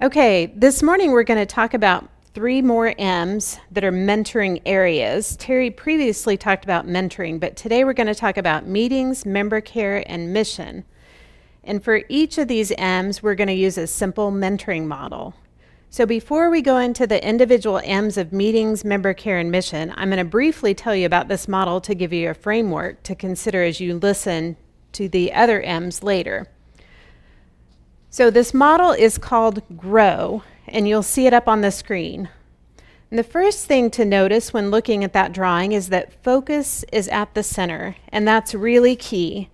[0.00, 5.34] Okay, this morning we're going to talk about three more M's that are mentoring areas.
[5.38, 10.08] Terry previously talked about mentoring, but today we're going to talk about meetings, member care,
[10.08, 10.84] and mission.
[11.64, 15.34] And for each of these M's, we're going to use a simple mentoring model.
[15.90, 20.10] So before we go into the individual M's of meetings, member care, and mission, I'm
[20.10, 23.64] going to briefly tell you about this model to give you a framework to consider
[23.64, 24.58] as you listen
[24.92, 26.46] to the other M's later.
[28.10, 32.30] So this model is called GROW, and you'll see it up on the screen.
[33.10, 37.06] And the first thing to notice when looking at that drawing is that focus is
[37.08, 39.50] at the center, and that's really key.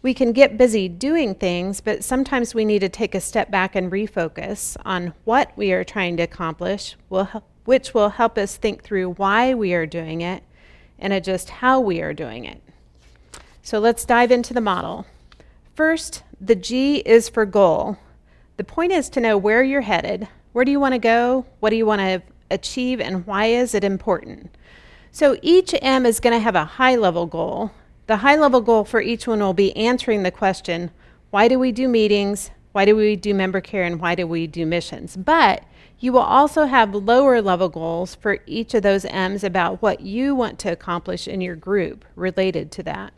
[0.00, 3.76] We can get busy doing things, but sometimes we need to take a step back
[3.76, 6.96] and refocus on what we are trying to accomplish,
[7.64, 10.42] which will help us think through why we are doing it
[10.98, 12.62] and adjust how we are doing it.
[13.62, 15.04] So let's dive into the model.
[15.78, 17.98] First, the G is for goal.
[18.56, 20.26] The point is to know where you're headed.
[20.50, 21.46] Where do you want to go?
[21.60, 22.20] What do you want to
[22.50, 23.00] achieve?
[23.00, 24.50] And why is it important?
[25.12, 27.70] So each M is going to have a high level goal.
[28.08, 30.90] The high level goal for each one will be answering the question
[31.30, 32.50] why do we do meetings?
[32.72, 33.84] Why do we do member care?
[33.84, 35.16] And why do we do missions?
[35.16, 35.62] But
[36.00, 40.34] you will also have lower level goals for each of those M's about what you
[40.34, 43.12] want to accomplish in your group related to that.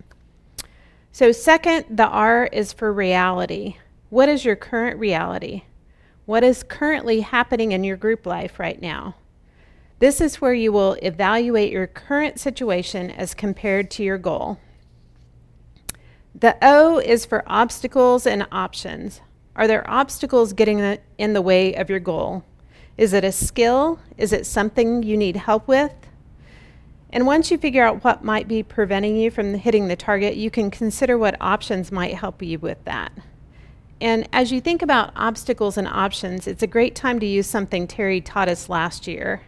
[1.13, 3.77] So, second, the R is for reality.
[4.11, 5.63] What is your current reality?
[6.25, 9.17] What is currently happening in your group life right now?
[9.99, 14.59] This is where you will evaluate your current situation as compared to your goal.
[16.33, 19.21] The O is for obstacles and options.
[19.57, 22.45] Are there obstacles getting in the way of your goal?
[22.97, 23.99] Is it a skill?
[24.17, 25.93] Is it something you need help with?
[27.13, 30.51] And once you figure out what might be preventing you from hitting the target, you
[30.51, 33.13] can consider what options might help you with that.
[34.01, 37.87] And as you think about obstacles and options, it's a great time to use something
[37.87, 39.43] Terry taught us last year.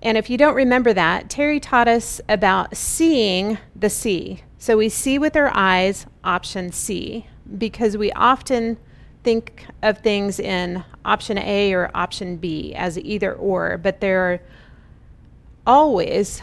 [0.00, 4.42] And if you don't remember that, Terry taught us about seeing the C.
[4.58, 7.26] So we see with our eyes, option C,
[7.56, 8.76] because we often
[9.24, 14.40] think of things in option A or option B as either or, but there are
[15.66, 16.42] always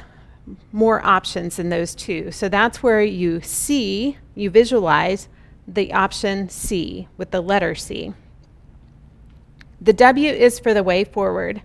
[0.72, 2.32] more options than those two.
[2.32, 5.28] So that's where you see, you visualize
[5.68, 8.14] the option C with the letter C.
[9.82, 11.62] The W is for the way forward.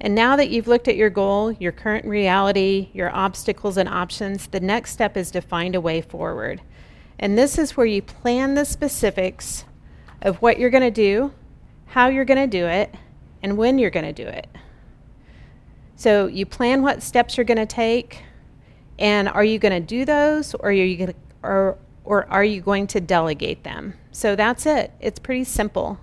[0.00, 4.48] And now that you've looked at your goal, your current reality, your obstacles and options,
[4.48, 6.60] the next step is to find a way forward.
[7.18, 9.64] And this is where you plan the specifics
[10.22, 11.32] of what you're going to do,
[11.86, 12.92] how you're going to do it,
[13.42, 14.48] and when you're going to do it.
[16.02, 18.24] So you plan what steps you're going to take,
[18.98, 22.42] and are you going to do those, or are you going to, or, or are
[22.42, 23.94] you going to delegate them?
[24.10, 24.90] So that's it.
[24.98, 26.00] It's pretty simple.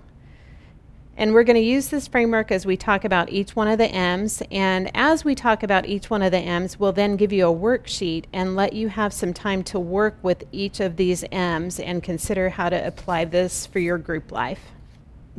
[1.18, 3.88] And we're going to use this framework as we talk about each one of the
[3.88, 4.42] M's.
[4.50, 7.54] And as we talk about each one of the M's, we'll then give you a
[7.54, 12.02] worksheet and let you have some time to work with each of these M's and
[12.02, 14.62] consider how to apply this for your group life.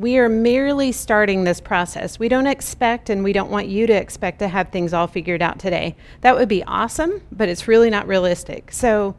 [0.02, 2.18] We are merely starting this process.
[2.18, 5.44] We don't expect and we don't want you to expect to have things all figured
[5.44, 5.96] out today.
[6.22, 8.72] That would be awesome, but it's really not realistic.
[8.72, 9.16] So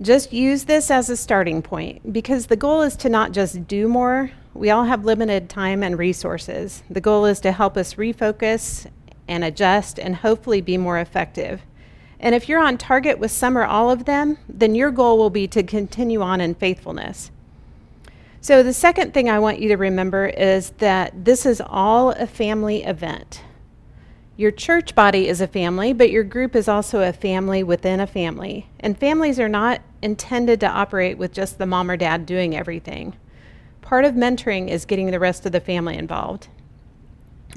[0.00, 3.86] just use this as a starting point because the goal is to not just do
[3.86, 6.82] more, we all have limited time and resources.
[6.88, 8.86] The goal is to help us refocus
[9.28, 11.60] and adjust and hopefully be more effective.
[12.18, 15.28] And if you're on target with some or all of them, then your goal will
[15.28, 17.30] be to continue on in faithfulness.
[18.44, 22.26] So, the second thing I want you to remember is that this is all a
[22.26, 23.40] family event.
[24.36, 28.06] Your church body is a family, but your group is also a family within a
[28.06, 28.68] family.
[28.80, 33.16] And families are not intended to operate with just the mom or dad doing everything
[33.80, 36.48] part of mentoring is getting the rest of the family involved.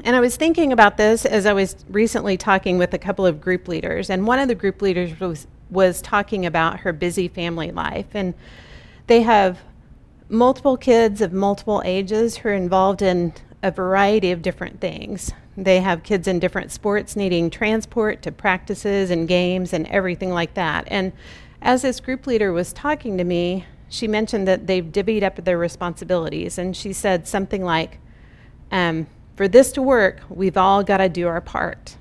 [0.04, 3.42] And I was thinking about this as I was recently talking with a couple of
[3.42, 7.72] group leaders, and one of the group leaders was, was talking about her busy family
[7.72, 8.08] life.
[8.14, 8.36] And
[9.08, 9.60] they have
[10.30, 13.34] multiple kids of multiple ages who are involved in
[13.64, 15.32] a variety of different things.
[15.56, 20.54] They have kids in different sports needing transport to practices and games and everything like
[20.54, 20.86] that.
[20.88, 21.14] And
[21.62, 25.58] as this group leader was talking to me, she mentioned that they've divvied up their
[25.58, 28.00] responsibilities, and she said something like,
[28.72, 31.96] um, For this to work, we've all got to do our part.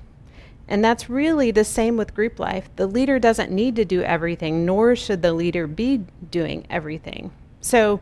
[0.67, 2.69] And that's really the same with group life.
[2.75, 7.31] The leader doesn't need to do everything, nor should the leader be doing everything.
[7.61, 8.01] So,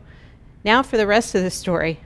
[0.66, 2.00] now for the rest of the story.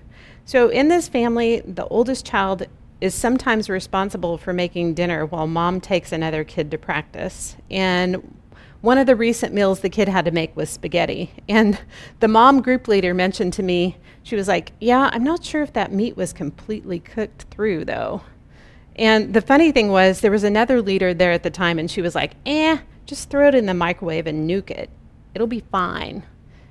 [0.45, 2.67] So, in this family, the oldest child
[3.01, 7.57] is sometimes responsible for making dinner while mom takes another kid to practice.
[7.71, 8.37] And
[8.83, 11.33] one of the recent meals the kid had to make was spaghetti.
[11.49, 11.81] And
[12.21, 15.73] the mom group leader mentioned to me, she was like, Yeah, I'm not sure if
[15.73, 18.23] that meat was completely cooked through, though.
[18.97, 22.03] And the funny thing was, there was another leader there at the time, and she
[22.03, 24.91] was like, Eh, just throw it in the microwave and nuke it.
[25.35, 26.23] It'll be fine.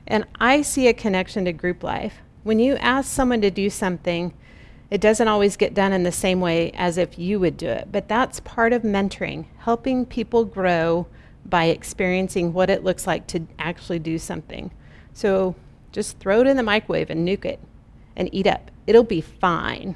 [0.09, 2.15] And I see a connection to group life.
[2.43, 4.33] When you ask someone to do something,
[4.89, 7.89] it doesn't always get done in the same way as if you would do it,
[7.91, 11.05] but that's part of mentoring, helping people grow
[11.45, 14.71] by experiencing what it looks like to actually do something.
[15.13, 15.55] So
[15.91, 17.59] just throw it in the microwave and nuke it
[18.15, 18.71] and eat up.
[18.87, 19.95] It'll be fine.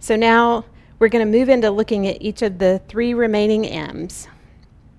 [0.00, 0.64] So now
[0.98, 4.28] we're going to move into looking at each of the three remaining M's.